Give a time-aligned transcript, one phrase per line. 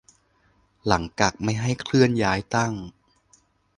[0.87, 2.73] หลังกักไม่ให้เคลื่อนย้ายตั้ง